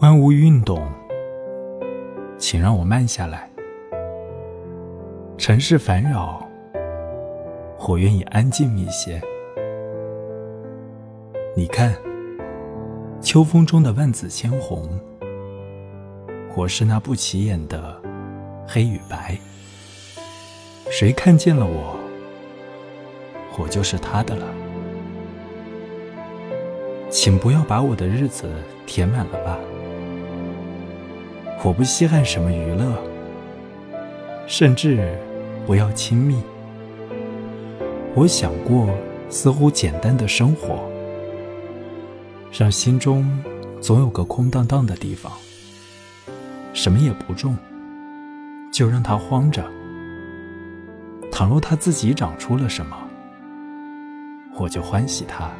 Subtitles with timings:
[0.00, 0.88] 万物运动，
[2.38, 3.50] 请让我慢下来。
[5.36, 6.40] 尘世烦扰，
[7.80, 9.20] 我愿意安静一些。
[11.56, 11.92] 你看，
[13.20, 14.88] 秋风中的万紫千红，
[16.54, 18.00] 我是那不起眼的
[18.68, 19.36] 黑与白。
[20.92, 21.96] 谁看见了我，
[23.58, 24.46] 我就是他的了。
[27.10, 28.48] 请不要把我的日子
[28.86, 29.58] 填满了吧。
[31.64, 32.96] 我不稀罕什么娱乐，
[34.46, 35.18] 甚至
[35.66, 36.40] 不要亲密。
[38.14, 38.88] 我想过
[39.28, 40.88] 似乎简单的生活，
[42.52, 43.42] 让心中
[43.80, 45.32] 总有个空荡荡的地方，
[46.72, 47.56] 什么也不种，
[48.72, 49.64] 就让它荒着。
[51.30, 52.96] 倘若它自己长出了什么，
[54.56, 55.50] 我就欢喜它。